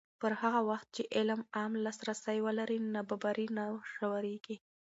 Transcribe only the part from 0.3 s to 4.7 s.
هغه وخت چې علم عام لاسرسی ولري، نابرابري نه ژورېږي.